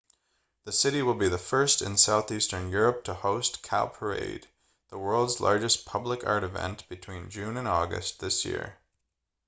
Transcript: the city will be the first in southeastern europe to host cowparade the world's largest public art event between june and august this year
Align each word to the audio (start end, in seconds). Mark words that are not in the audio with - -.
the 0.63 0.71
city 0.71 1.03
will 1.03 1.13
be 1.13 1.29
the 1.29 1.37
first 1.37 1.79
in 1.83 1.95
southeastern 1.95 2.71
europe 2.71 3.03
to 3.03 3.13
host 3.13 3.61
cowparade 3.61 4.47
the 4.89 4.97
world's 4.97 5.39
largest 5.39 5.85
public 5.85 6.25
art 6.25 6.43
event 6.43 6.89
between 6.89 7.29
june 7.29 7.55
and 7.55 7.67
august 7.67 8.19
this 8.19 8.43
year 8.43 8.79